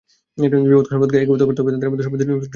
[0.41, 2.49] বিভক্ত সম্প্রদায়কে একীভূত করতে হবে, তাদের মধ্যে সম্প্রীতির সেতু তৈরি করতে হবে।